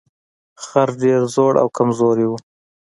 [0.63, 2.31] خر ډیر زوړ او کمزوری و.